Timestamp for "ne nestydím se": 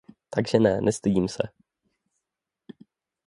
0.59-1.43